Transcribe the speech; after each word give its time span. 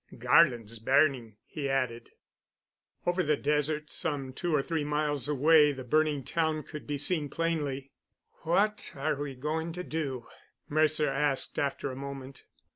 "Garland's 0.17 0.79
burning," 0.79 1.35
he 1.45 1.69
added. 1.69 2.09
Over 3.05 3.21
the 3.21 3.37
desert, 3.37 3.91
some 3.91 4.33
two 4.33 4.51
or 4.51 4.63
three 4.63 4.83
miles 4.83 5.27
away, 5.27 5.71
the 5.73 5.83
burning 5.83 6.23
town 6.23 6.63
could 6.63 6.87
be 6.87 6.97
seen 6.97 7.29
plainly. 7.29 7.91
"What 8.41 8.93
are 8.95 9.13
we 9.17 9.35
going 9.35 9.73
to 9.73 9.83
do?" 9.83 10.25
Mercer 10.67 11.07
asked 11.07 11.59
after 11.59 11.91
a 11.91 11.95
moment. 11.95 12.45